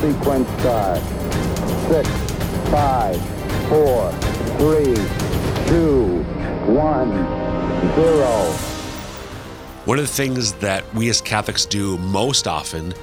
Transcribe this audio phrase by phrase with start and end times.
[0.00, 1.00] sequence start.
[1.90, 2.08] Six,
[2.70, 3.20] five,
[3.68, 4.12] four,
[4.58, 4.94] three,
[5.66, 6.22] two,
[6.72, 7.10] one,
[7.94, 8.52] zero.
[9.86, 12.94] One of the things that we as Catholics do most often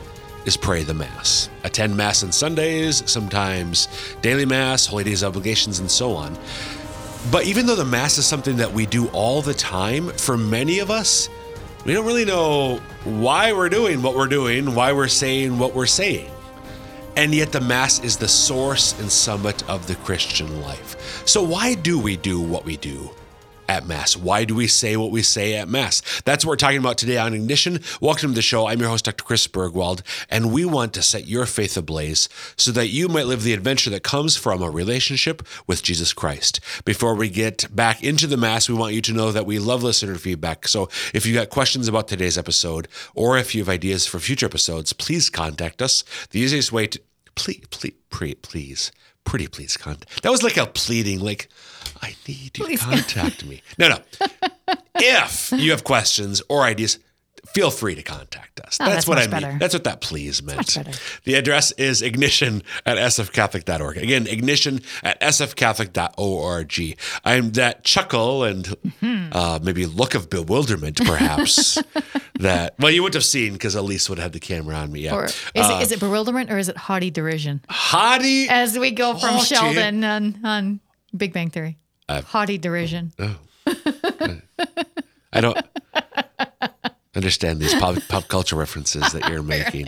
[0.46, 1.50] is pray the Mass.
[1.64, 3.88] Attend Mass on Sundays, sometimes
[4.22, 6.38] daily Mass, holy days obligations, and so on.
[7.32, 10.80] But even though the Mass is something that we do all the time, for many
[10.80, 11.28] of us,
[11.84, 15.88] we don't really know why we're doing what we're doing, why we're saying what we're
[15.88, 16.32] saying.
[17.18, 21.24] And yet, the Mass is the source and summit of the Christian life.
[21.26, 23.10] So, why do we do what we do?
[23.68, 24.16] At Mass.
[24.16, 26.02] Why do we say what we say at Mass?
[26.24, 27.80] That's what we're talking about today on Ignition.
[28.00, 28.68] Welcome to the show.
[28.68, 29.24] I'm your host, Dr.
[29.24, 33.44] Chris Burgwald, and we want to set your faith ablaze so that you might live
[33.44, 36.60] the adventure that comes from a relationship with Jesus Christ.
[36.86, 39.84] Before we get back into the Mass, we want you to know that we love
[39.84, 40.68] listener feedback.
[40.68, 44.46] So if you've got questions about today's episode, or if you have ideas for future
[44.46, 46.04] episodes, please contact us.
[46.30, 47.02] The easiest way to
[47.36, 48.92] please, please, please,
[49.26, 50.24] pretty please contact.
[50.24, 51.50] That was like a pleading, like,
[52.02, 53.62] I need you to contact me.
[53.78, 53.98] No, no.
[54.96, 57.00] if you have questions or ideas,
[57.54, 58.78] feel free to contact us.
[58.82, 59.30] Oh, that's, that's what I mean.
[59.32, 59.58] better.
[59.60, 60.78] That's what that please meant.
[61.24, 63.98] The address is ignition at sfcatholic.org.
[63.98, 66.98] Again, ignition at sfcatholic.org.
[67.24, 69.34] I'm that chuckle and Mm-hmm.
[69.34, 71.78] uh, maybe look of bewilderment, perhaps,
[72.40, 75.02] that, well, you wouldn't have seen because Elise would have had the camera on me.
[75.02, 75.14] Yeah.
[75.16, 77.62] Or is, Uh, it, is it bewilderment or is it haughty derision?
[77.70, 78.48] Haughty.
[78.50, 79.56] As we go from Haughty.
[79.56, 80.80] Sheldon on, on
[81.16, 81.78] Big Bang Theory.
[82.10, 83.12] Uh, haughty derision.
[83.20, 83.36] Oh.
[85.34, 85.58] I don't
[87.16, 89.88] understand these pop, pop culture references that you're making.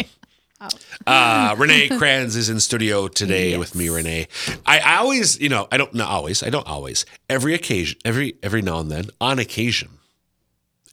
[1.06, 4.28] Uh, Renae Kranz is in studio today with me, Renae.
[4.66, 7.06] I, I always, you know, I don't not always, I don't always.
[7.30, 9.90] Every occasion, every every now and then, on occasion,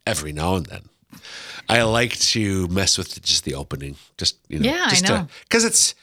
[0.06, 0.82] every now and then,
[1.68, 5.28] I like to mess with just the opening, just you know, Yeah, I just know.
[5.48, 5.94] because it's,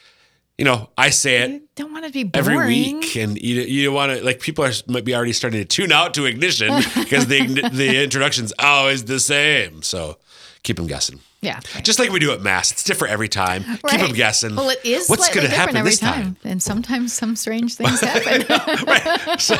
[0.62, 2.46] you know, I say it You don't want to be boring.
[2.48, 5.58] every week, and you you don't want to like people are might be already starting
[5.58, 7.40] to tune out to ignition because the
[7.72, 9.82] the introduction's always the same.
[9.82, 10.18] So
[10.62, 11.20] keep them guessing.
[11.40, 11.58] Yeah.
[11.82, 13.64] Just like we do at mass, it's different every time.
[13.88, 14.54] Keep them guessing.
[14.54, 16.36] Well, it is What's going to different happen every this time?
[16.44, 18.46] And sometimes some strange things happen.
[18.86, 19.40] right.
[19.40, 19.56] So,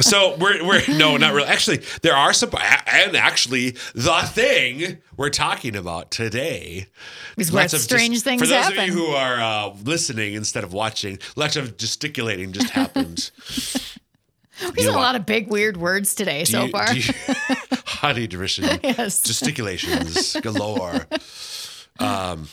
[0.00, 1.48] so we're we're no, not really.
[1.48, 2.48] Actually, there are some,
[2.86, 6.86] and actually, the thing we're talking about today
[7.36, 8.78] Is lots of just- strange things For those happen.
[8.78, 13.30] of you who are uh, listening instead of watching, lots of gesticulating just happened.
[14.76, 16.94] There's a lot of big, weird words today so you- far.
[16.94, 17.02] you-
[18.02, 19.22] Hottie derision, Yes.
[19.22, 21.06] gesticulations galore.
[22.00, 22.48] Um,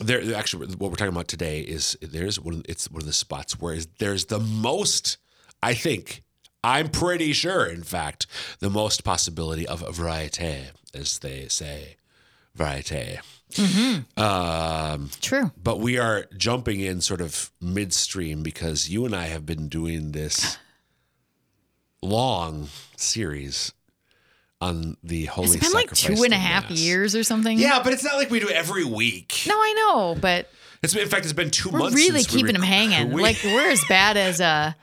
[0.00, 2.62] there actually, what we're talking about today is there's one.
[2.68, 5.18] It's one of the spots where is- there's the most.
[5.62, 6.22] I think
[6.64, 8.26] I'm pretty sure, in fact,
[8.58, 11.96] the most possibility of variety, as they say,
[12.56, 13.18] variety.
[14.16, 15.52] Um, True.
[15.62, 20.10] but we are jumping in sort of midstream because you and I have been doing
[20.10, 20.58] this
[22.02, 23.72] long series
[24.60, 26.78] on the holy It's been like sacrifice two and a half Mass.
[26.78, 27.58] years or something.
[27.58, 29.42] Yeah, but it's not like we do it every week.
[29.46, 30.48] No, I know, but
[30.82, 31.96] It's in fact it's been 2 we're months.
[31.96, 33.12] really since we keeping them hanging.
[33.12, 34.74] we- like we're as bad as a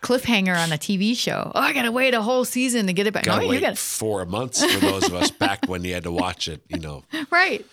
[0.00, 1.52] cliffhanger on a TV show.
[1.54, 3.24] Oh, I gotta wait a whole season to get it back.
[3.24, 6.04] gotta no, wait you got four months for those of us back when you had
[6.04, 6.62] to watch it.
[6.68, 7.64] You know, right.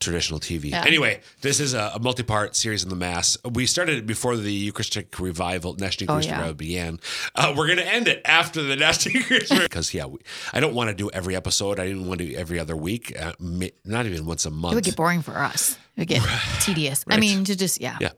[0.00, 0.70] Traditional TV.
[0.70, 0.84] Yeah.
[0.86, 3.36] Anyway, this is a, a multi-part series on the Mass.
[3.44, 6.36] We started it before the Eucharistic Revival, National Oh, Eucharistic yeah.
[6.36, 7.00] Revival began.
[7.34, 10.18] Uh, we're going to end it after the National Eucharistic because yeah, we,
[10.52, 11.80] I don't want to do every episode.
[11.80, 13.12] I didn't want to do every other week.
[13.20, 14.72] Uh, not even once a month.
[14.72, 15.76] It would get boring for us.
[15.96, 16.22] It would get
[16.60, 17.04] tedious.
[17.08, 17.96] I mean, to just yeah.
[18.00, 18.10] Yeah,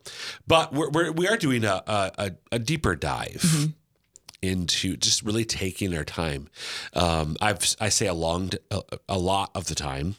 [0.46, 3.70] but we're, we're we are doing a a, a, a deeper dive Mm-hmm.
[4.42, 6.48] into just really taking our time.
[6.94, 10.16] Um, I've I say a long a, a lot of the time.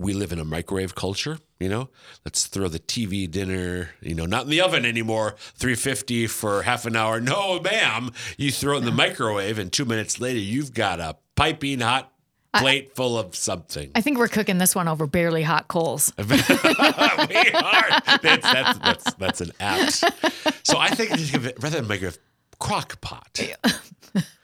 [0.00, 1.90] We live in a microwave culture, you know.
[2.24, 5.36] Let's throw the TV dinner, you know, not in the oven anymore.
[5.38, 7.20] Three fifty for half an hour.
[7.20, 8.10] No, ma'am.
[8.38, 12.10] You throw it in the microwave, and two minutes later, you've got a piping hot
[12.54, 13.90] plate full of something.
[13.94, 16.14] I think we're cooking this one over barely hot coals.
[16.18, 16.30] we are.
[18.22, 20.04] That's, that's, that's, that's an apt.
[20.66, 22.14] So I think think of it rather than make a
[22.58, 23.38] crock pot.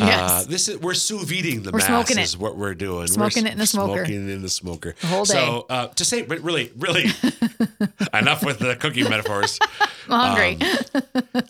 [0.00, 0.46] Uh, Yes.
[0.46, 2.40] this is we're sous videing the We're mass smoking is it.
[2.40, 3.06] what we're doing.
[3.06, 4.04] Smoking we're it in the smoker.
[4.04, 4.94] Smoking it in the smoker.
[5.00, 7.04] The whole So uh, to say, but really, really,
[8.12, 9.60] enough with the cooking metaphors.
[10.08, 10.58] I'm hungry.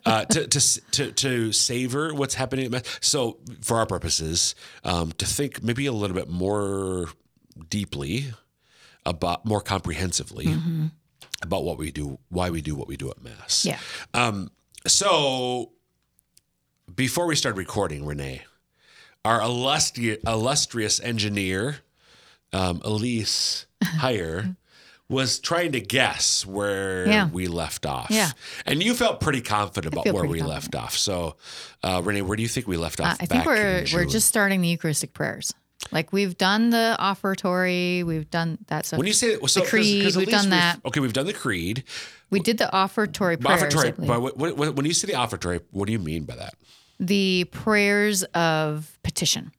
[0.04, 2.74] uh, to, to to to savor what's happening.
[3.00, 4.54] So, for our purposes,
[4.84, 7.08] um, to think maybe a little bit more
[7.70, 8.32] deeply
[9.06, 10.54] about, more comprehensively
[11.42, 13.64] about what we do, why we do what we do at Mass.
[13.64, 13.78] yeah.
[14.86, 15.72] So,
[16.92, 18.40] before we started recording, Renae,
[19.24, 21.78] our illustri- illustrious engineer,
[22.52, 24.56] um, Elise Heyer,
[25.08, 27.28] was trying to guess where Yeah.
[27.28, 28.06] we left off.
[28.10, 28.30] Yeah.
[28.64, 30.96] And you felt pretty confident about where we left off.
[30.96, 31.36] So,
[31.82, 33.12] uh, Renae, where do you think we left off?
[33.14, 35.52] Uh, I think we're we're just starting the Eucharistic prayers.
[35.92, 38.98] Like we've done the offertory, we've done that stuff.
[38.98, 40.80] When you say so, 'cause- creed, 'cause at we've least done that.
[40.84, 41.84] Okay, we've done the creed.
[42.30, 43.62] we did the offertory prayers.
[43.74, 43.94] Offertory.
[44.06, 46.54] But what, what, what- when you say the offertory, what do you mean by that?
[47.00, 49.50] the prayers of petition.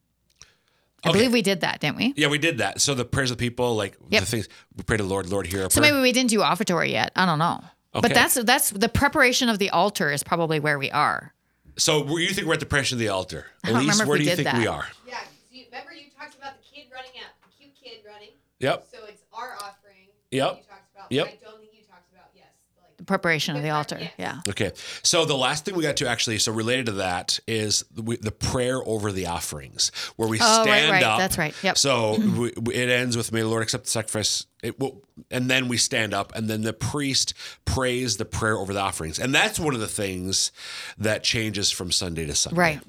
[1.04, 1.18] I Okay.
[1.18, 2.14] believe we did that, didn't we?
[2.16, 2.80] Yeah, we did that.
[2.80, 4.20] So the prayers of people, like Yep.
[4.22, 5.92] the things we pray to the Lord, Lord, hear our So prayer.
[5.92, 7.12] maybe we didn't do offertory yet.
[7.14, 7.62] I don't know.
[7.94, 8.08] Okay.
[8.08, 11.34] But that's that's the preparation of the altar is probably where we are.
[11.78, 13.46] so you think we're at the preparation of the altar?
[13.62, 14.88] At don't Elise, remember if where we do you did think we are?
[15.06, 15.35] Yeah, 'cause you,
[15.76, 18.30] remember you talked about the kid running out, the cute kid running.
[18.60, 18.86] Yep.
[18.90, 20.08] So it's our offering.
[20.30, 20.50] Yep.
[20.58, 21.12] You talked about.
[21.12, 21.26] Yep.
[21.26, 22.46] I don't think you talked about yes,
[22.82, 23.76] like The preparation of the Yes.
[23.76, 24.10] altar.
[24.18, 24.40] Yeah.
[24.48, 24.72] Okay.
[25.02, 28.32] So the last thing we got to actually, so related to that is the, the
[28.32, 31.02] prayer over the offerings, where we Oh, stand right.
[31.02, 31.18] up.
[31.18, 31.54] That's right.
[31.62, 31.78] Yep.
[31.78, 35.48] So we, we- it ends with "May the Lord accept the sacrifice," it will, and
[35.50, 37.34] then we stand up, and then the priest
[37.66, 40.50] prays the prayer over the offerings, and that's one of the things
[40.98, 42.58] that changes from Sunday to Sunday.
[42.58, 42.80] Right.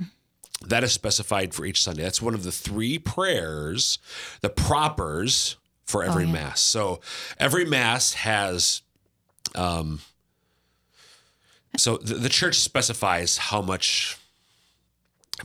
[0.66, 2.04] That is specified for each Sunday.
[2.04, 4.00] That's one of the three prayers,
[4.42, 5.56] the propers
[5.86, 6.34] for every Oh, yeah.
[6.34, 6.62] mass.
[6.62, 7.00] So
[7.40, 8.82] every mass has.
[9.56, 10.00] Um,
[11.78, 14.18] so the, the church specifies how much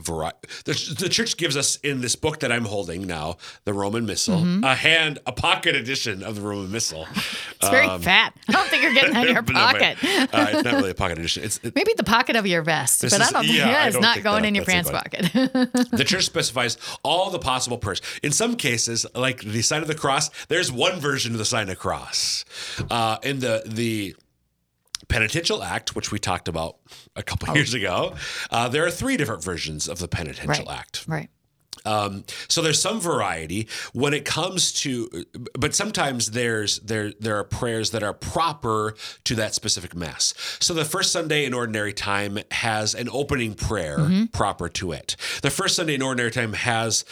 [0.01, 0.37] variety.
[0.65, 4.37] The, the church gives us in this book that I'm holding now, the Roman Missal,
[4.39, 4.63] Mm-hmm.
[4.63, 7.07] a hand, a pocket edition of the Roman Missal.
[7.63, 8.33] It's very fat.
[8.49, 9.97] I don't think you're getting that in your Um, But no, pocket.
[10.03, 11.43] uh, it's not really a pocket edition.
[11.45, 13.87] It's, it, Maybe the pocket of your vest, but I is- don't yeah, yeah, I
[13.87, 15.31] it's not going that- in your pants pocket.
[15.33, 18.01] the church specifies all the possible prayers.
[18.21, 21.63] In some cases, like the sign of the cross, there's one version of the sign
[21.63, 22.43] of the cross.
[22.91, 24.15] Uh, in the the
[25.13, 26.77] penitential act, which we talked about
[27.15, 28.15] a couple years ago,
[28.51, 30.79] uh, there are three different versions of the penitential right.
[30.79, 31.05] act.
[31.07, 31.29] Right.
[31.85, 37.43] Um, so there's some variety when it comes to, but sometimes there's there there are
[37.43, 38.95] prayers that are proper
[39.25, 40.33] to that specific mass.
[40.59, 45.15] So the first Sunday in ordinary time has an opening prayer proper to it.
[45.41, 47.05] The first Sunday in ordinary time has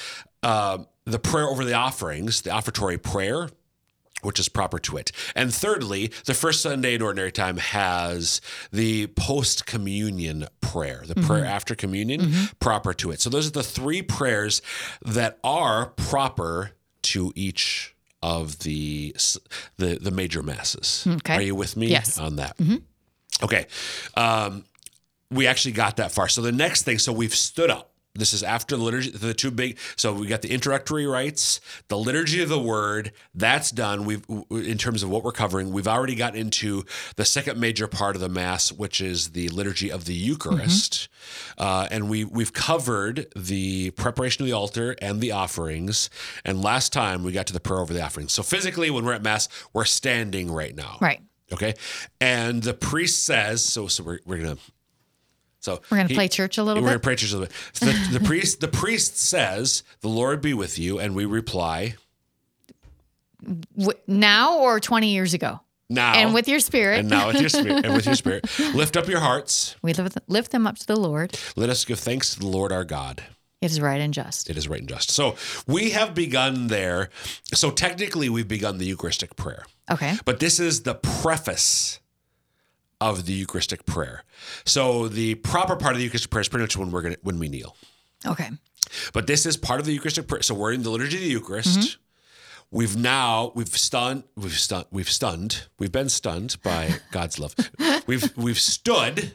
[0.44, 3.50] uh, the prayer over the offerings, the offertory prayer
[4.24, 5.12] which is proper to it.
[5.36, 8.42] And thirdly, the first Sunday in ordinary time has
[8.72, 11.52] the post communion prayer, the prayer mm-hmm.
[11.52, 12.46] after communion, mm-hmm.
[12.60, 13.22] proper to it.
[13.22, 14.62] So those are the three prayers
[15.04, 16.72] that are proper
[17.04, 19.16] to each of the
[19.78, 21.06] the, the major masses.
[21.08, 21.36] Okay.
[21.36, 22.18] Are you with me Yes.
[22.20, 22.58] on that?
[22.58, 22.78] Mm-hmm.
[23.44, 23.66] Okay.
[24.16, 24.66] Um,
[25.32, 26.28] we actually got that far.
[26.28, 27.91] So the next thing, so we've stood up.
[28.14, 29.78] This is after the liturgy, the two big.
[29.96, 33.14] So we got the introductory rites, the liturgy of the word.
[33.34, 34.04] That's done.
[34.06, 36.84] We've, in terms of what we're covering, we've already gotten into
[37.16, 41.08] the second major part of the mass, which is the liturgy of the Eucharist,
[41.58, 46.10] uh, and we we've covered the preparation of the altar and the offerings.
[46.44, 48.34] And last time we got to the prayer over the offerings.
[48.34, 50.98] So physically, when we're at mass, we're standing right now.
[51.00, 51.22] Right.
[51.54, 51.76] Okay.
[52.20, 54.58] And the priest says, so so we're, we're gonna
[55.62, 56.84] so We're gonna he- play church a little bit.
[56.84, 57.56] we're gonna pray church a little bit.
[57.74, 61.96] So the, the priest the priest says, The Lord be with you, and we reply,
[64.08, 65.60] now or 20 years ago?
[65.90, 67.00] Now And with your spirit.
[67.02, 68.46] and now with your spirit and with your spirit.
[68.74, 69.76] Lift up your hearts.
[69.82, 71.38] we lift, lift them up to the Lord.
[71.58, 73.24] Let us give thanks to the Lord our God.
[73.60, 74.50] It is right and just.
[74.50, 75.12] It is right and just.
[75.12, 75.36] So
[75.68, 77.10] we have begun there.
[77.54, 79.66] So technically we've begun the Eucharistic prayer.
[79.92, 80.16] Okay.
[80.26, 82.00] But this is the preface
[83.02, 84.24] of the Eucharistic prayer.
[84.64, 87.38] So the proper part of the Eucharistic prayer is pretty much when we're gonna when
[87.40, 87.76] we kneel.
[88.26, 88.50] Okay.
[89.14, 90.42] But this is part of the Eucharistic prayer.
[90.42, 91.80] So we're in the liturgy of the Eucharist.
[91.80, 91.98] Mm-hmm.
[92.78, 97.54] We've now we've stunned we've stunned we've stunned we've been stunned by God's love.
[98.08, 99.34] We've we've stood.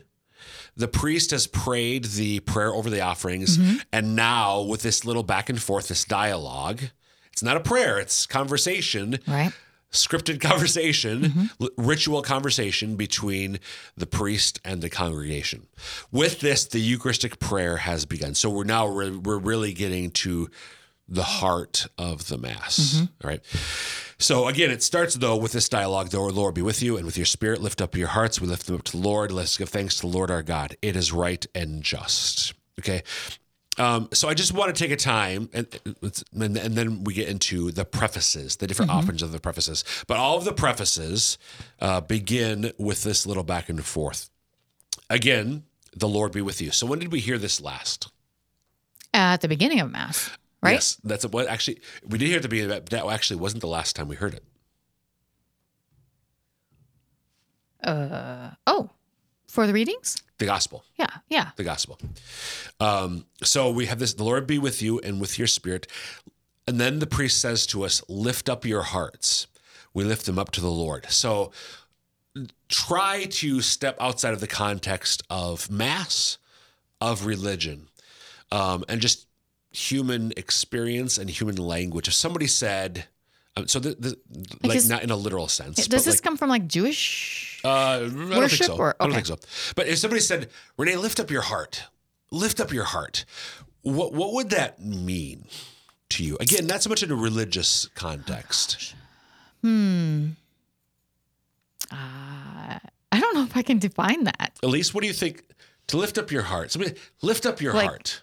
[0.78, 3.76] The priest has prayed the prayer over the offerings, Mm-hmm.
[3.94, 6.82] and now with this little back and forth, this dialogue,
[7.32, 9.52] it's not a prayer; it's conversation Right.
[9.97, 11.81] Scripted conversation, Mm-hmm.
[11.83, 13.59] ritual conversation between
[13.97, 15.67] the priest and the congregation.
[16.12, 18.35] With this, the Eucharistic prayer has begun.
[18.35, 20.49] So we're now re- we're really getting to
[21.09, 22.79] the heart of the mass.
[22.79, 23.05] Mm-hmm.
[23.25, 23.41] all right.
[24.19, 26.09] So again, it starts though with this dialogue.
[26.09, 28.41] The Lord be with you, and with your spirit, lift up your hearts.
[28.41, 29.31] We lift them up to the Lord.
[29.31, 30.76] Let's give thanks to the Lord our God.
[30.83, 32.55] It is right and just.
[32.81, 33.03] Okay.
[33.78, 35.66] Um, so I just want to take a time, and,
[36.02, 39.85] and and then we get into the prefaces, the different offerings of the prefaces.
[40.06, 41.37] But all of the prefaces
[41.80, 44.30] uh, begin with this little back and forth.
[45.11, 45.64] Again,
[45.95, 46.71] the Lord be with you.
[46.71, 48.11] So when did we hear this last?
[49.12, 50.30] At the beginning of Mass,
[50.62, 50.73] right?
[50.73, 52.71] Yes, that's what actually we did hear at the beginning.
[52.71, 54.45] But that actually wasn't the last time we heard it.
[57.83, 58.90] Uh Oh,
[59.49, 60.23] for the readings?
[60.38, 60.85] The gospel.
[60.99, 61.07] Yeah.
[61.28, 61.50] Yeah.
[61.57, 61.99] the gospel.
[62.81, 65.87] Um, so we have this: the Lord be with you and with your spirit.
[66.69, 69.47] And then the priest says to us, "Lift up your hearts."
[69.97, 71.07] we lift them up to the Lord.
[71.09, 71.52] So
[72.69, 76.37] try to step outside of the context of mass,
[77.00, 77.88] of religion,
[78.52, 79.26] um, and just
[79.73, 82.09] human experience and human language.
[82.09, 83.07] If somebody said,
[83.57, 86.37] um, so the, the, like Because- not in a literal sense, Does this like, come
[86.37, 87.61] from like Jewish?
[87.65, 88.77] uh, I don't think worship so.
[88.77, 89.39] or- I don't think so.
[89.75, 91.85] But if somebody said, Renae, lift up your heart,
[92.31, 93.25] lift up your heart,
[93.83, 95.47] what what would that mean
[96.11, 96.37] to you?
[96.41, 98.95] Again, not so much in a religious context.
[99.63, 100.31] Hmm.
[101.91, 102.79] Uh,
[103.13, 104.53] I don't know if I can define that.
[104.63, 105.43] Elise, what do you think?
[105.89, 106.73] To lift up your heart.
[106.73, 108.23] Somebody lift up your Like- heart.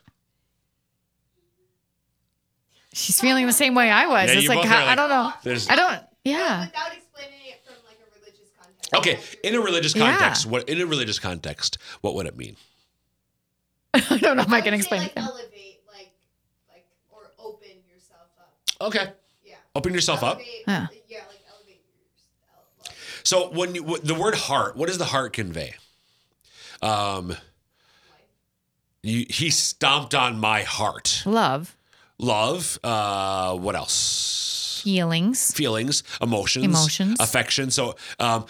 [2.93, 4.29] She's feeling the same way I was.
[4.31, 5.31] Yeah, it's like, how, are I don't know.
[5.43, 5.99] There's I don't.
[6.23, 6.65] Yeah.
[6.65, 8.93] Without explaining it from like a religious context.
[8.95, 10.11] okay in a religious Yeah.
[10.11, 10.45] context.
[10.45, 11.77] What in a religious context?
[12.01, 12.55] What would it mean?
[13.93, 15.17] I don't know if I can would say, explain like, it.
[15.19, 16.11] elevate, like,
[16.71, 18.87] like, or open yourself up.
[18.87, 19.11] Okay,
[19.45, 19.55] Yeah.
[19.75, 20.39] open yourself up.
[20.39, 20.87] Yeah.
[21.09, 21.81] Yeah, like elevate
[22.79, 22.97] yourself.
[23.23, 25.75] So when you the word heart, what does the heart convey?
[26.81, 27.35] Um,
[29.01, 31.21] you, he stomped on my heart.
[31.25, 31.75] Love,
[32.23, 32.79] Love.
[32.83, 34.51] Uh, what else?
[34.83, 35.53] feelings.
[35.53, 37.19] Feelings, emotions, Emotions.
[37.19, 37.71] affection.
[37.71, 38.45] So, um,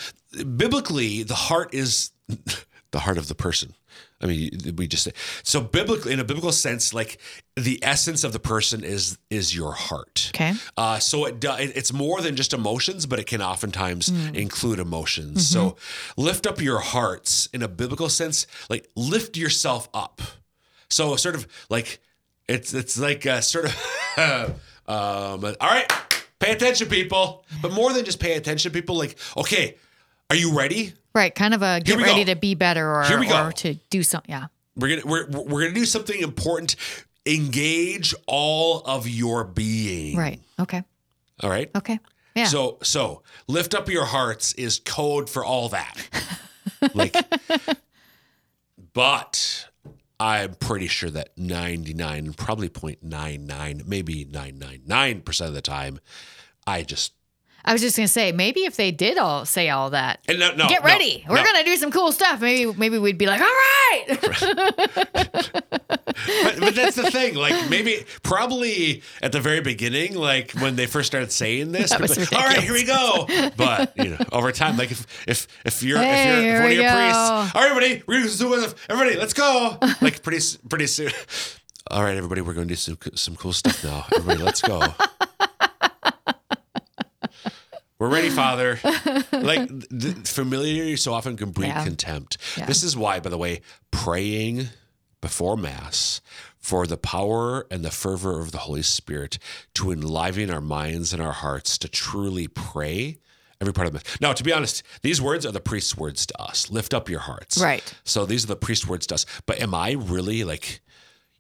[0.58, 2.12] biblically, the heart is
[2.92, 3.76] the heart of the person.
[4.22, 5.12] I mean, we just say
[5.44, 5.60] so.
[5.60, 7.20] Biblically, in a biblical sense, like
[7.58, 10.32] the essence of the person is is your heart.
[10.34, 10.54] Okay.
[10.78, 14.80] Uh, so it, do, it it's more than just emotions, but it can oftentimes include
[14.80, 15.48] emotions.
[15.48, 15.76] So
[16.16, 20.22] lift up your hearts in a biblical sense, like lift yourself up.
[20.90, 22.00] So sort of like
[22.48, 23.76] it's it's like a sort of
[24.88, 25.92] um, all right,
[26.40, 27.46] pay attention, people.
[27.62, 28.96] But more than just pay attention, people.
[28.98, 29.78] Like okay,
[30.30, 30.94] are you ready?
[31.14, 31.34] Right.
[31.34, 32.34] Kind of a get ready go.
[32.34, 33.46] to be better or, Here we go.
[33.48, 34.32] or to do something.
[34.32, 34.48] Yeah.
[34.76, 36.76] We're gonna we're we're gonna do something important.
[37.26, 40.18] Engage all of your being.
[40.18, 40.42] Right.
[40.60, 40.84] Okay.
[41.42, 41.70] All right.
[41.76, 42.00] Okay.
[42.36, 42.46] Yeah.
[42.46, 45.96] So so lift up your hearts is code for all that.
[46.96, 47.16] like
[48.94, 49.70] but
[50.20, 56.00] I'm pretty sure that 99 probably 0.99 maybe 999% of the time
[56.66, 57.14] I just
[57.66, 60.20] I was just gonna say maybe if they did all say all that.
[60.28, 61.24] and no, no Get no, ready.
[61.28, 61.44] We're no.
[61.44, 62.42] gonna do some cool stuff.
[62.42, 64.06] Maybe maybe we'd be like, all right.
[65.34, 67.36] but, but that's the thing.
[67.36, 72.02] Like maybe, probably at the very beginning, like when they first started saying this, That
[72.02, 73.28] was like, all right, here we go.
[73.56, 76.78] But you know, over time, like if if if you're if you're if one of
[76.78, 76.96] your go.
[76.96, 78.76] priests, all right, everybody, we're gonna do it.
[78.90, 79.78] Everybody, let's go.
[80.02, 81.12] Like pretty pretty soon.
[81.90, 84.06] All right, everybody, we're going to do some some cool stuff now.
[84.16, 84.82] Everybody, let's go.
[88.04, 88.80] We're ready, Father.
[89.32, 91.86] Like the familiarity so often can breed Yeah.
[91.86, 92.38] contempt.
[92.58, 92.66] Yeah.
[92.66, 94.68] This is why, by the way, praying
[95.22, 96.20] before Mass
[96.60, 99.40] for the power and the fervor of the Holy Spirit
[99.76, 103.20] to enliven our minds and our hearts to truly pray
[103.62, 104.20] every part of the Mass.
[104.20, 106.70] Now, to be honest, these words are the priest's words to us.
[106.70, 107.58] Lift up your hearts.
[107.58, 107.94] Right.
[108.04, 109.26] So these are the priest's words to us.
[109.46, 110.82] But am I really like,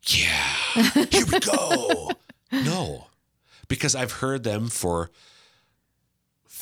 [0.05, 0.47] yeah,
[1.11, 2.11] here we go?
[2.53, 3.07] no,
[3.67, 5.11] because I've heard them for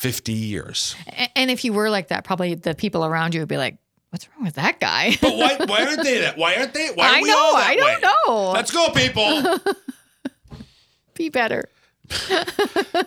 [0.01, 0.95] 50 years.
[1.35, 3.77] And if you were like that, probably the people around you would be like,
[4.09, 6.37] "What's wrong with that guy?" But why, why aren't they that?
[6.37, 6.87] Why aren't they?
[6.95, 7.37] Why are I we know.
[7.37, 8.09] all that I don't way?
[8.27, 8.51] know.
[8.51, 9.59] Let's go, people.
[11.13, 11.69] be better.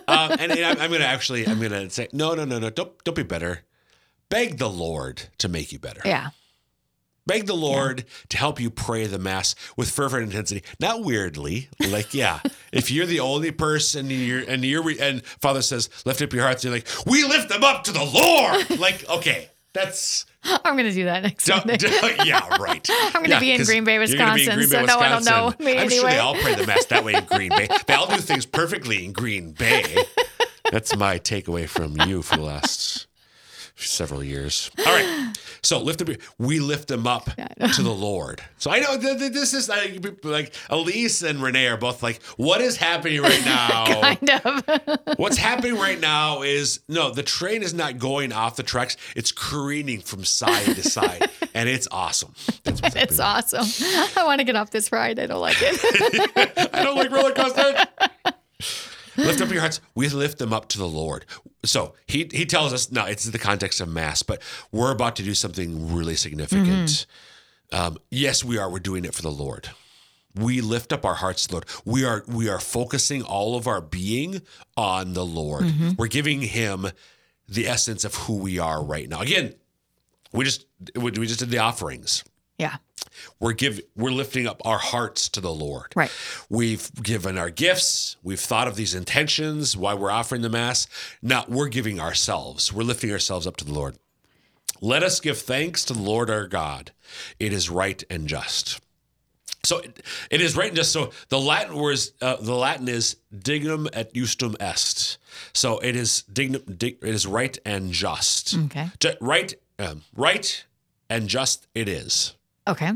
[0.07, 2.59] um, and, and I'm, I'm going to actually, I'm going to say, no, no, no,
[2.59, 2.69] no.
[2.69, 3.63] Don't, don't be better.
[4.29, 6.01] Beg the Lord to make you better.
[6.05, 6.29] Yeah.
[7.27, 11.69] Beg the Lord to help you pray the Mass with fervent intensity, not weirdly.
[11.79, 12.39] Like, yeah,
[12.71, 16.43] if you're the only person, and you're and you're and Father says, lift up your
[16.43, 16.63] hearts.
[16.63, 18.79] You're like, we lift them up to the Lord.
[18.79, 21.65] Like, okay, that's I'm gonna do that next don't-
[22.25, 22.87] yeah, right.
[23.13, 26.07] I'm gonna be in Green Bay, Wisconsin, so no one will know me I'm sure
[26.09, 27.67] they all pray the Mass that way in Green Bay.
[27.87, 29.95] They all do things perfectly in Green Bay.
[30.71, 33.07] That's my takeaway from you for the last
[33.75, 34.69] several years.
[34.79, 35.33] All right.
[35.65, 36.15] So lift them.
[36.37, 38.41] We lift them up to the Lord.
[38.57, 42.21] So I know th- th- this is like, like Elise and Renae are both like,
[42.37, 44.01] what is happening right now?
[44.01, 44.99] kind of.
[45.17, 48.95] What's happening right now is no, the train is not going off the tracks.
[49.15, 52.33] It's careening from side to side, and it's awesome.
[52.63, 53.59] That's what's it's happening.
[53.61, 54.11] awesome.
[54.17, 55.19] I want to get off this ride.
[55.19, 56.69] I don't like it.
[56.73, 57.75] I don't like roller coasters.
[59.17, 59.81] lift up your hearts.
[59.95, 61.25] We lift them up to the Lord.
[61.65, 64.41] So he he tells us no, it's in the context of mass, but
[64.71, 67.05] we're about to do something really significant.
[67.71, 68.69] Um, yes, we are.
[68.69, 69.69] We're doing it for the Lord.
[70.35, 71.65] We lift up our hearts to the Lord.
[71.85, 74.41] We are we are focusing all of our being
[74.77, 75.65] on the Lord.
[75.97, 76.87] We're giving Him
[77.47, 79.21] the essence of who we are right now.
[79.21, 79.55] Again,
[80.31, 82.23] we just we just did the offerings.
[82.57, 82.77] Yeah.
[83.39, 85.93] We're give we're lifting up our hearts to the Lord.
[85.95, 86.11] Right.
[86.49, 88.17] We've given our gifts.
[88.23, 90.87] We've thought of these intentions, why we're offering the mass.
[91.21, 92.71] Now we're giving ourselves.
[92.71, 93.97] We're lifting ourselves up to the Lord.
[94.81, 96.91] Let us give thanks to the Lord our God.
[97.39, 98.81] It is right and just.
[99.63, 100.91] So it, it is right and just.
[100.91, 105.17] So the Latin words, uh, the Latin is dignum et justum est.
[105.53, 108.55] So it is dignum, dig, it is right and just.
[108.65, 108.89] Okay.
[109.19, 110.65] Right, um, right
[111.09, 111.67] and just.
[111.73, 112.34] It is.
[112.67, 112.91] Okay.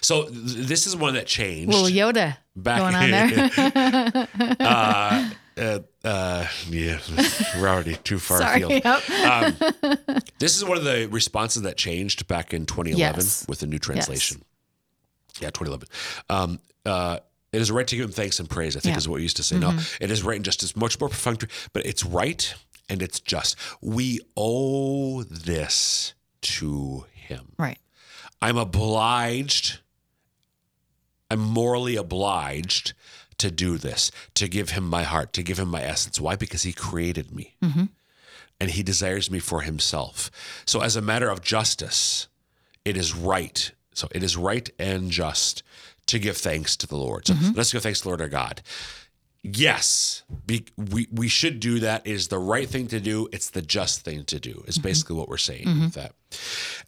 [0.00, 0.32] So th-
[0.66, 1.72] this is one that changed.
[1.72, 4.28] Little Yoda Back- going on there.
[4.60, 6.98] uh, uh, uh, yeah,
[7.56, 8.62] we're already too far Sorry.
[8.62, 8.82] afield.
[8.84, 10.22] Yep.
[10.38, 13.46] This is one of the responses that changed back in 2011 Yes.
[13.48, 14.42] with the new translation.
[15.34, 15.42] Yes.
[15.42, 15.88] Yeah, 2011.
[16.28, 17.18] Um, uh,
[17.52, 18.90] it is right to give him thanks and praise, I think Yeah.
[18.92, 18.98] Mm-hmm.
[18.98, 19.58] is what we used to say.
[19.58, 22.52] No, it is right and just as much more perfunctory, but it's right
[22.88, 23.56] and it's just.
[23.80, 27.52] We owe this to him.
[27.58, 27.78] Right.
[28.44, 29.78] I'm obliged,
[31.30, 32.92] I'm morally obliged
[33.38, 36.20] to do this, to give him my heart, to give him my essence.
[36.20, 36.36] Why?
[36.36, 37.84] Because he created me mm-hmm.
[38.60, 40.30] and he desires me for himself.
[40.66, 42.28] So, as a matter of justice,
[42.84, 43.72] it is right.
[43.94, 45.62] So, it is right and just
[46.08, 47.26] to give thanks to the Lord.
[47.26, 47.56] So, mm-hmm.
[47.56, 48.60] let's give thanks to the Lord our God.
[49.46, 52.06] Yes, be, we, we should do that.
[52.06, 53.28] It is the right thing to do.
[53.30, 54.88] It's the just thing to do, is mm-hmm.
[54.88, 55.84] basically what we're saying mm-hmm.
[55.84, 56.14] with that.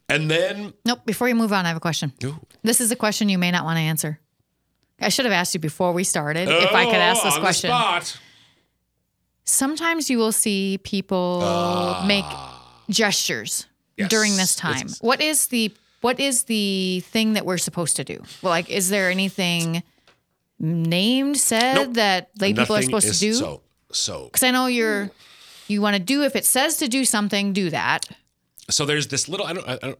[0.09, 1.05] And then, Nope.
[1.05, 2.13] Before you move on, I have a question.
[2.23, 2.39] Ooh.
[2.63, 4.19] This is a question you may not want to answer.
[4.99, 7.71] I should have asked you before we started if I could ask Oh, this question.
[9.43, 12.03] Sometimes you will see people ah.
[12.07, 12.25] make
[12.89, 13.67] gestures.
[13.97, 14.09] Yes.
[14.09, 14.75] during this time.
[14.77, 18.21] It's- What is the what is the thing that we're supposed to do?
[18.43, 19.81] Well, like, is there anything
[20.59, 21.93] named said Nope.
[21.95, 23.33] that lay people are supposed to do?
[23.33, 23.61] So,
[23.91, 25.11] so, Because I know you're
[25.67, 28.05] you want to do if it says to do something, do that.
[28.69, 29.45] so there's this little.
[29.45, 29.67] I don't.
[29.67, 29.99] I don't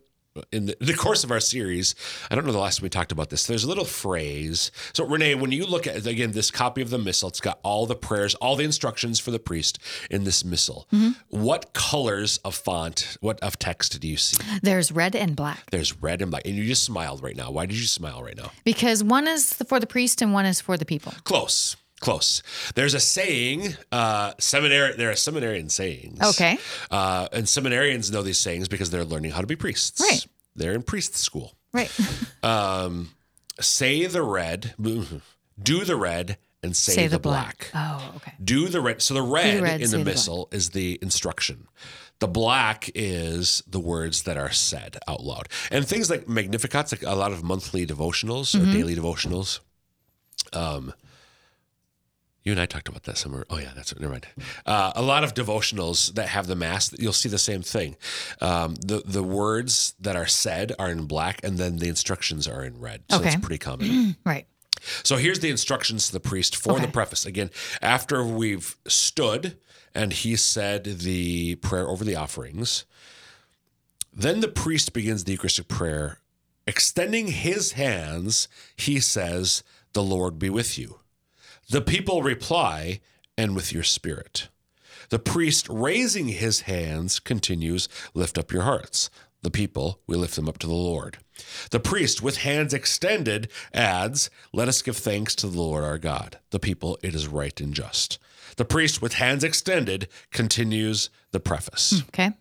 [0.52, 1.96] in the, the course of our series,
[2.30, 3.46] I don't know the last time we talked about this.
[3.46, 4.72] There's a little phrase.
[4.94, 7.86] So Renae, when you look at again this copy of the missal, it's got all
[7.86, 9.80] the prayers, all the instructions for the priest
[10.10, 10.88] in this missal.
[10.94, 11.12] Mm-hmm.
[11.30, 14.38] What colors of font, what of text do you see?
[14.62, 17.52] There's red and black There's red and black, and you just smiled right now.
[17.52, 18.52] Why did you smile right now?
[18.64, 21.14] because one is for the priest and one is for the people.
[21.24, 21.76] Close.
[22.00, 22.44] Close.
[22.76, 24.94] There's a saying, uh, seminary.
[24.96, 26.22] There are seminarian sayings.
[26.22, 26.60] Okay.
[26.92, 30.00] Uh, and seminarians know these sayings because they're learning how to be priests.
[30.00, 30.26] Right.
[30.58, 31.54] They're in priest school.
[31.72, 31.90] Right.
[33.60, 34.74] Say the red,
[35.62, 37.72] do the red, and say, the, black.
[37.74, 38.34] Oh, okay.
[38.44, 39.02] Do the red.
[39.02, 41.68] So the red, red, in say the the missal is the instruction.
[42.20, 45.50] The black is the words that are said out loud.
[45.72, 48.70] And things like Magnificats, like a lot of monthly devotionals Mm-hmm.
[48.70, 49.60] or daily devotionals.
[50.54, 50.94] Um,
[52.48, 53.46] you and I talked about that somewhere.
[53.50, 54.26] Oh yeah, that's never mind.
[54.66, 57.98] Uh, a lot of devotionals that have the mass, you'll see the same thing.
[58.40, 62.64] Um, the the words that are said are in black, and then the instructions are
[62.64, 63.04] in red.
[63.10, 63.26] So Okay.
[63.32, 64.16] that's pretty common.
[64.26, 64.48] Right.
[65.04, 67.26] So here's the instructions to the priest for the preface.
[67.26, 67.50] Again,
[67.82, 69.58] after we've stood
[69.94, 72.86] and he said the prayer over the offerings,
[74.14, 76.20] then the priest begins the Eucharistic prayer.
[76.66, 81.00] Extending his hands, he says, The Lord be with you.
[81.70, 83.02] The people reply,
[83.38, 84.48] And with your spirit.
[85.10, 89.10] The priest, raising his hands, continues, Lift up your hearts.
[89.44, 91.20] The people, we lift them up to the Lord.
[91.72, 96.40] The priest, with hands extended, adds, Let us give thanks to the Lord our God.
[96.50, 98.18] The people, it is right and just.
[98.58, 102.02] The priest, with hands extended, continues the preface.
[102.10, 102.32] Okay.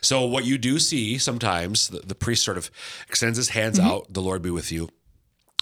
[0.00, 2.70] So, what you do see sometimes, the, the priest sort of
[3.08, 3.88] extends his hands Mm-hmm.
[3.88, 4.88] out, the Lord be with you.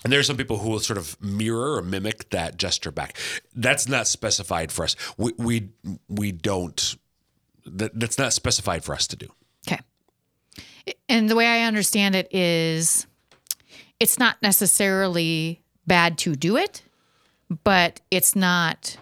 [0.08, 3.18] And there are some people who will sort of mirror or mimic that gesture back.
[3.54, 4.96] That's not specified for us.
[5.18, 5.68] We we,
[6.08, 6.96] we don't.
[7.66, 9.26] That, that's not specified for us to do.
[9.66, 9.82] Okay.
[11.10, 13.06] And the way I understand it is
[14.00, 16.80] it's not necessarily bad to do it,
[17.64, 18.96] but it's not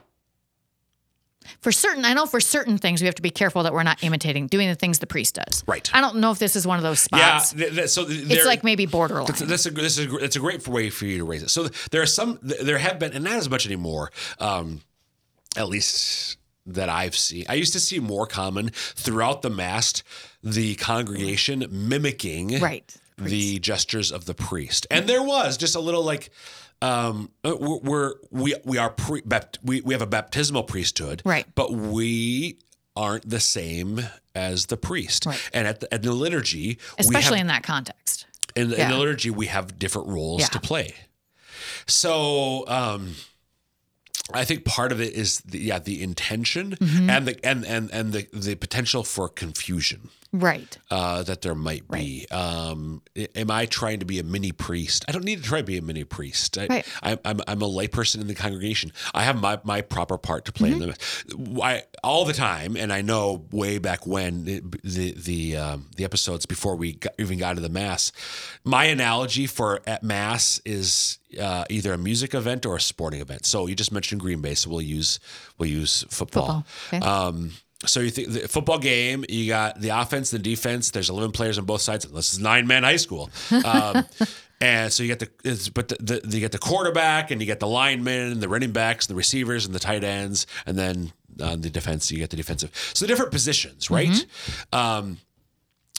[1.66, 4.04] for certain I know for certain things we have to be careful that we're not
[4.04, 5.64] imitating doing the things the priest does.
[5.66, 5.90] Right.
[5.92, 7.38] I don't know if this is one of those Yeah.
[7.38, 7.54] spots.
[7.54, 9.26] th- th- so th- it's like maybe borderline.
[9.26, 11.50] That's, that's a this is a, it's a great way for you to raise it.
[11.50, 14.12] So there are some there have been and not as much anymore.
[14.38, 14.82] Um,
[15.56, 17.46] at least that I've seen.
[17.48, 20.04] I used to see more common throughout the mass
[20.44, 22.94] the congregation mimicking Right.
[23.18, 26.30] The gestures of the priest, and there was just a little like.
[26.82, 31.22] Um, uh, we're, we're we we are pre, bapt, we we have a baptismal priesthood,
[31.24, 31.46] Right.
[31.54, 32.58] But we
[32.94, 34.00] aren't the same
[34.34, 35.50] as the priest, Right.
[35.54, 38.26] and at the, at the liturgy, we have Especially in that context.
[38.54, 40.46] in, in the liturgy we have different roles Yeah.
[40.48, 40.94] to play
[41.86, 43.14] so um
[44.34, 47.10] I think part of it is the, yeah the intention Mm-hmm.
[47.10, 50.10] and the and and and the the potential for confusion.
[50.38, 50.76] Right.
[50.90, 52.26] uh, that there might be.
[52.30, 53.02] Um,
[53.34, 55.04] am I trying to be a mini priest?
[55.08, 56.56] I don't need to try to be a mini priest.
[56.58, 56.86] I, Right.
[57.02, 58.92] I, I'm, I'm a layperson in the congregation.
[59.14, 61.54] I have my, my proper part to play in Mm-hmm.
[61.54, 65.86] the I, all the time, and I know way back when the the the, um,
[65.96, 68.12] the episodes before we got, even got to the mass.
[68.64, 73.46] My analogy for at mass is uh, either a music event or a sporting event.
[73.46, 75.18] So you just mentioned Green Bay, so we'll use
[75.58, 76.64] we'll use football.
[76.90, 76.98] Football.
[76.98, 77.06] Okay.
[77.06, 77.52] Um,
[77.86, 80.90] so you think the football game, you got the offense, the defense.
[80.90, 82.04] There's 11 players on both sides.
[82.04, 83.30] This is nine man high school.
[83.64, 84.04] Um,
[84.60, 87.46] and so you get the, it's, but the, the, you get the quarterback and you
[87.46, 91.60] get the linemen, the running backs, the receivers, and the tight ends, and then on
[91.60, 92.70] the defense you get the defensive.
[92.94, 94.26] So different positions, right?
[94.72, 95.18] Um,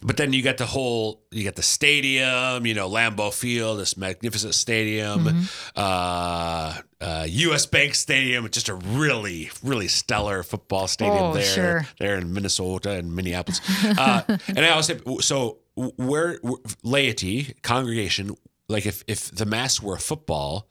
[0.04, 3.97] but then you got the whole, you got the stadium, you know, Lambeau Field, this
[3.97, 7.65] magnificent stadium, uh, uh, U.S.
[7.65, 11.88] Bank Stadium, just a really, really stellar football stadium Oh, there, sure.
[11.99, 13.62] there in Minnesota and Minneapolis.
[13.83, 18.36] Uh, and I always say, so where, where laity, congregation,
[18.67, 20.67] like if if the mass were a football,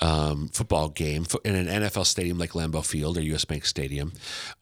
[0.00, 4.12] um, football game in an NFL stadium like Lambeau Field or US Bank Stadium,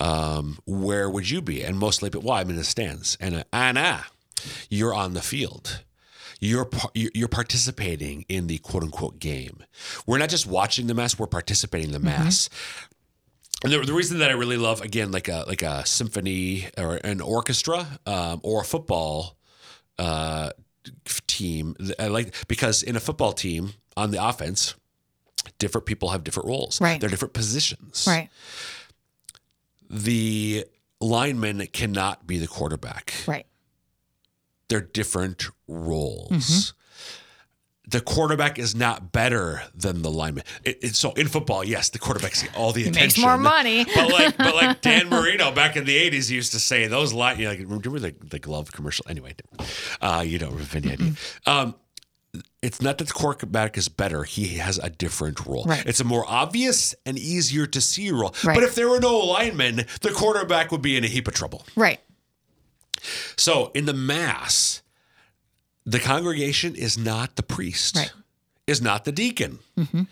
[0.00, 1.62] um, where would you be?
[1.62, 4.06] And mostly, but well, I'm in the stands, and uh, Anna,
[4.70, 5.82] you're on the field.
[6.40, 9.64] You're you're participating in the quote unquote game.
[10.06, 12.50] We're not just watching the mass; we're participating in the mass.
[13.64, 16.96] And the, the reason that I really love again, like a like a symphony or
[16.96, 19.38] an orchestra um, or a football
[19.98, 20.50] uh,
[21.26, 24.74] team, I like because in a football team on the offense,
[25.58, 26.80] different people have different roles.
[26.80, 27.00] Right.
[27.00, 28.04] They're different positions.
[28.06, 28.28] Right.
[29.88, 30.66] The
[31.00, 33.14] lineman cannot be the quarterback.
[33.26, 33.46] Right.
[34.68, 36.30] They're different roles.
[36.30, 36.72] Mm-hmm.
[37.88, 40.42] The quarterback is not better than the lineman.
[40.64, 43.04] It, it- so in football, yes, the quarterback quarterback's all the He attention.
[43.06, 43.84] makes more money.
[43.94, 47.38] but like, but like Dan Marino back in the '80s used to say, those line,
[47.38, 49.06] you know, like, remember the, the glove commercial?
[49.08, 49.36] Anyway,
[50.00, 51.12] uh, you don't have any idea.
[51.46, 51.76] Um,
[52.60, 55.64] it's not that the quarterback is better; he has a different role.
[55.64, 55.86] Right.
[55.86, 58.34] It's a more obvious and easier to see role.
[58.42, 58.56] Right.
[58.56, 61.64] But if there were no linemen, the quarterback would be in a heap of trouble.
[61.76, 62.00] Right.
[63.36, 64.82] So in the mass,
[65.84, 68.12] the congregation is not the priest, Right.
[68.66, 69.60] is not the deacon.
[69.78, 70.02] Mm-hmm.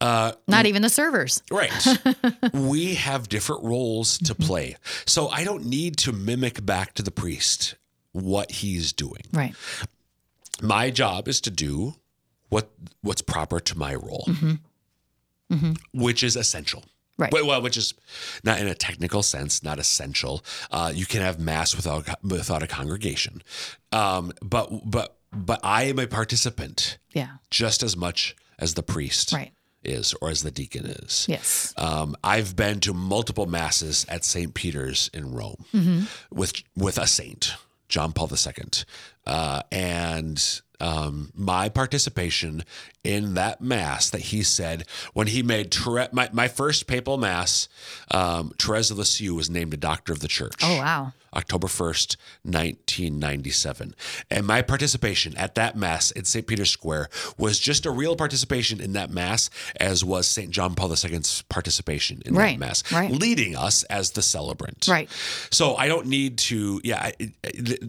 [0.00, 1.42] Uh, not even the servers.
[1.50, 1.72] Right.
[2.52, 4.42] we have different roles to mm-hmm.
[4.42, 4.76] play.
[5.06, 7.76] So I don't need to mimic back to the priest
[8.12, 9.22] what he's doing.
[9.32, 9.54] Right.
[10.60, 11.94] My job is to do
[12.48, 12.70] what
[13.02, 15.72] what's proper to my role, mm-hmm.
[15.92, 16.84] which is essential.
[17.16, 17.32] Right.
[17.32, 17.94] Well, which is
[18.42, 20.44] not in a technical sense, not essential.
[20.70, 23.42] Uh, you can have mass without without a congregation,
[23.92, 27.28] um, but but but I am a participant Yeah.
[27.50, 29.52] just as much as the priest Right.
[29.84, 31.26] is or as the deacon is.
[31.28, 31.72] Yes.
[31.76, 34.52] Um, I've been to multiple masses at St.
[34.54, 36.04] Peter's in Rome Mm-hmm.
[36.36, 37.54] with with a saint,
[37.88, 38.54] John Paul II,
[39.26, 42.64] uh, and um, my participation
[43.02, 47.68] in that mass that he said when he made Therese, my, my first papal mass,
[48.10, 50.56] um, Therese of Lisieux was named a doctor of the church.
[50.62, 51.12] Oh wow.
[51.34, 53.94] October 1st, 1997.
[54.30, 56.46] And my participation at that Mass in St.
[56.46, 60.50] Peter's Square was just a real participation in that Mass, as was St.
[60.50, 63.10] John Paul II's participation in Right, that Mass, right.
[63.10, 64.86] leading us as the celebrant.
[64.88, 65.10] Right.
[65.50, 67.82] So I don't need to, yeah, I, th-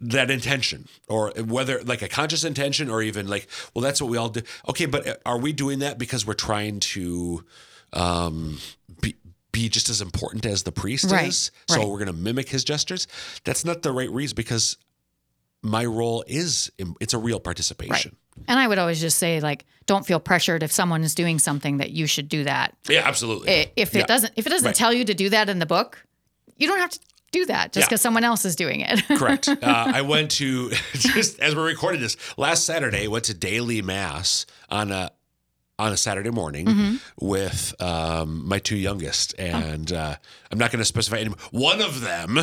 [0.00, 4.16] that intention or whether like a conscious intention or even like, well, that's what we
[4.16, 4.40] all do.
[4.68, 7.44] Okay, but are we doing that because we're trying to
[7.92, 8.58] um,
[9.02, 9.14] be,
[9.52, 11.50] be just as important as the priest Right, is?
[11.68, 11.88] So right.
[11.88, 13.06] we're going to mimic his gestures?
[13.44, 14.76] That's not the right reason because
[15.62, 17.44] my role is, it's a real Right.
[17.44, 18.16] participation.
[18.48, 21.76] And I would always just say like, don't feel pressured if someone is doing something
[21.78, 22.74] that you should do that.
[22.88, 23.70] Yeah, absolutely.
[23.76, 24.06] If it Yeah.
[24.06, 24.74] doesn't, if it doesn't Right.
[24.74, 26.06] tell you to do that in the book,
[26.56, 27.00] you don't have to
[27.32, 27.88] do that just Yeah.
[27.88, 29.02] because someone else is doing it.
[29.08, 29.48] Correct.
[29.48, 33.06] Uh, I went to just as we're recording this last Saturday.
[33.08, 35.10] Went to daily mass on a
[35.80, 36.96] on a Saturday morning Mm-hmm.
[37.26, 40.16] with um, my two youngest, and uh,
[40.50, 41.30] I'm not going to specify any.
[41.50, 42.38] One of them,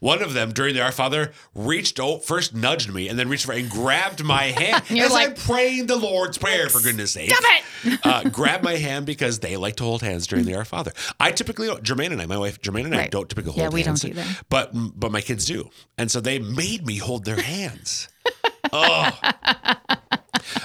[0.00, 3.46] one of them during the Our Father reached out first, nudged me, and then reached
[3.46, 6.68] for and grabbed my hand as like, I'm praying the Lord's prayer.
[6.68, 7.42] For goodness' sake, Stop
[7.84, 8.00] it!
[8.04, 10.92] uh, grab my hand because they like to hold hands during the Our Father.
[11.18, 11.82] I typically don't.
[11.82, 14.04] Jermaine and I, my wife Jermaine and I, don't typically hold Yeah, we don't hands.
[14.04, 14.24] either.
[14.50, 18.08] But but my kids do, and so they made me hold their hands.
[18.72, 19.10] oh,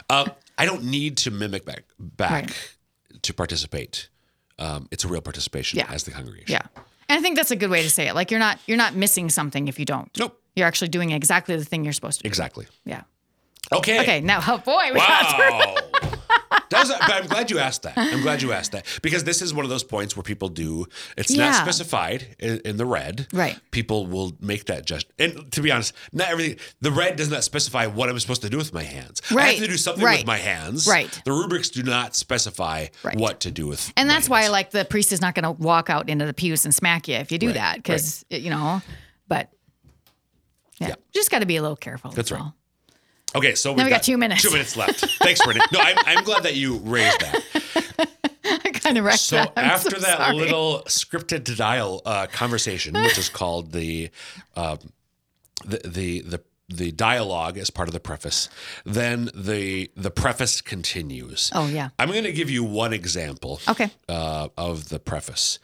[0.09, 0.25] uh,
[0.61, 2.75] I don't need to mimic back back Right.
[3.23, 4.09] to participate.
[4.59, 5.91] Um, it's a real participation Yeah.
[5.91, 6.51] as the congregation.
[6.53, 6.67] yeah.
[7.09, 8.15] And I think that's a good way to say it.
[8.15, 10.09] Like you're not you're not missing something if you don't.
[10.17, 10.37] Nope.
[10.55, 12.27] You're actually doing exactly the thing you're supposed to do.
[12.27, 12.67] Exactly.
[12.85, 13.01] Yeah.
[13.71, 13.99] Okay.
[14.01, 14.19] Okay.
[14.21, 15.90] Now, oh boy, we got through.
[16.81, 17.93] Was, but I'm glad you asked that.
[17.97, 20.85] I'm glad you asked that because this is one of those points where people do.
[21.17, 23.27] It's not specified in, in the red.
[23.33, 23.59] Right.
[23.71, 25.07] People will make that just.
[25.19, 26.57] And to be honest, not everything.
[26.81, 29.21] The red does not specify what I'm supposed to do with my hands.
[29.31, 29.43] Right.
[29.45, 30.19] I have to do something Right.
[30.19, 30.87] with my hands.
[30.87, 31.09] Right.
[31.25, 33.17] The rubrics do not specify Right.
[33.17, 33.91] what to do with.
[33.97, 34.51] And that's why, hands.
[34.51, 37.15] like, the priest is not going to walk out into the pews and smack you
[37.15, 38.81] if you do Right, that, because you know.
[39.27, 39.49] But
[40.79, 40.95] yeah, Yeah.
[41.13, 42.11] just got to be a little careful.
[42.11, 42.41] That's right.
[42.41, 42.55] all.
[43.35, 44.41] Okay, so we got two minutes.
[44.41, 45.05] Two minutes left.
[45.19, 45.65] Thanks, Brittany.
[45.71, 48.07] No, I'm, I'm glad that you raised that.
[48.43, 49.53] I kind of wrecked So that.
[49.57, 50.35] After so that sorry.
[50.35, 54.09] little scripted dial uh, conversation, which is called the,
[54.55, 54.79] um,
[55.65, 58.49] the the the the dialogue as part of the preface,
[58.85, 61.51] then the the preface continues.
[61.53, 61.89] Oh, yeah.
[61.99, 63.59] I'm going to give you one example.
[63.69, 63.91] Okay.
[64.09, 65.59] Uh, of the preface.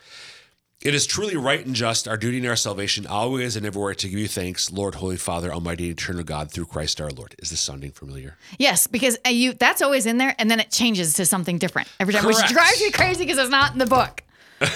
[0.82, 4.08] It is truly right and just, our duty and our salvation, always and everywhere, to
[4.08, 7.34] give you thanks, Lord, Holy Father, Almighty, Eternal God, through Christ our Lord.
[7.40, 8.38] Is this sounding familiar?
[8.60, 11.88] Yes, because uh, you that's always in there, and then it changes to something different
[12.00, 12.44] every time, Correct.
[12.44, 14.24] which drives me crazy because it's not in the book.
[14.62, 14.70] and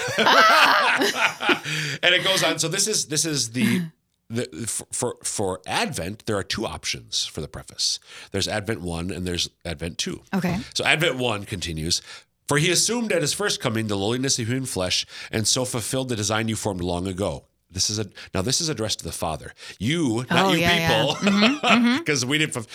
[2.16, 2.58] it goes on.
[2.58, 3.84] So this is this is the
[4.30, 4.46] the
[4.92, 6.26] for for Advent.
[6.26, 8.00] There are two options for the preface.
[8.32, 10.22] There's Advent one and there's Advent two.
[10.34, 10.60] Okay.
[10.74, 12.02] So Advent one continues.
[12.52, 16.10] For he assumed at his first coming the lowliness of human flesh, and so fulfilled
[16.10, 17.46] the design you formed long ago.
[17.72, 18.42] This is a now.
[18.42, 19.54] This is addressed to the Father.
[19.80, 20.88] You, not Oh, you yeah, yeah.
[20.90, 21.98] people, mm-hmm, mm-hmm.
[22.00, 22.68] because we didn't.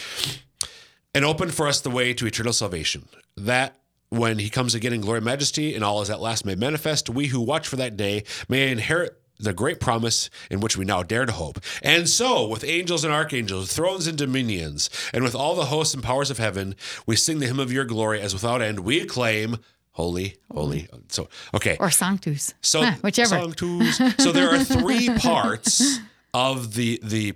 [1.14, 3.06] and opened for us the way to eternal salvation.
[3.36, 6.58] That when he comes again in glory and majesty, and all is at last made
[6.58, 10.84] manifest, we who watch for that day may inherit the great promise in which we
[10.84, 11.60] now dare to hope.
[11.82, 16.02] And so, with angels and archangels, thrones and dominions, and with all the hosts and
[16.02, 16.74] powers of heaven,
[17.06, 19.58] we sing the hymn of your glory as without end we acclaim,
[19.92, 20.88] Holy, holy.
[21.08, 21.78] So, okay.
[21.80, 22.52] Or Sanctus.
[22.60, 23.30] So Huh, whichever.
[23.30, 23.96] Sanctus.
[24.18, 26.00] So there are three parts
[26.34, 27.34] of the the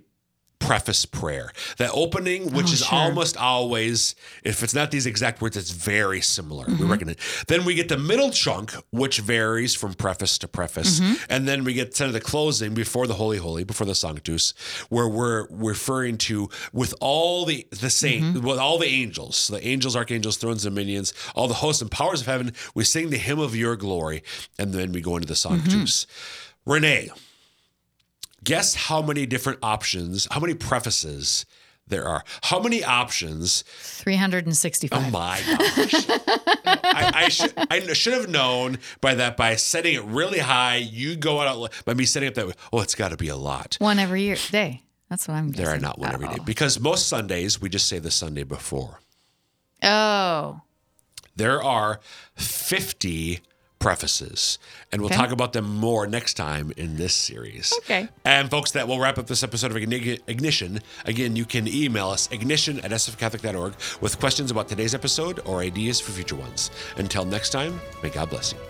[0.60, 1.50] preface prayer.
[1.78, 2.98] That opening, which Oh, is sure.
[2.98, 6.66] almost always, if it's not these exact words, it's very similar.
[6.66, 6.84] Mm-hmm.
[6.84, 7.18] We reckon it.
[7.48, 11.14] Then we get the middle chunk, which varies from preface to preface, Mm-hmm.
[11.28, 14.54] and then we get kind of the closing before the Holy Holy, before the Sanctus,
[14.90, 18.46] where we're referring to with all the the saint, Mm-hmm.
[18.46, 22.20] with all the angels, the angels, archangels, thrones, and minions, all the hosts and powers
[22.20, 22.52] of heaven.
[22.74, 24.22] We sing the hymn of your glory,
[24.58, 26.06] and then we go into the Sanctus.
[26.06, 26.70] Mm-hmm.
[26.70, 27.10] Renae,
[28.44, 31.46] guess how many different options, how many prefaces
[31.86, 32.24] there are?
[32.42, 33.62] How many options?
[33.80, 34.98] 365.
[34.98, 36.06] Oh my gosh.
[36.66, 40.76] I, I, should, I should have known by that by setting it really high.
[40.76, 42.54] You go out by me setting up that way.
[42.72, 43.76] Oh, it's got to be a lot.
[43.80, 44.82] One every year day.
[45.08, 45.64] That's what I'm guessing.
[45.64, 49.00] There are not one every day because most Sundays we just say the Sunday before.
[49.82, 50.60] Oh.
[51.34, 52.00] There are
[52.34, 53.40] 50
[53.80, 54.58] prefaces,
[54.92, 55.16] and we'll Okay.
[55.16, 57.72] talk about them more next time in this series.
[57.78, 58.08] Okay.
[58.24, 60.80] And folks, that will wrap up this episode of Ignition.
[61.04, 65.98] Again, you can email us ignition at sfcatholic.org with questions about today's episode or ideas
[66.00, 66.70] for future ones.
[66.96, 68.69] Until next time, may God bless you.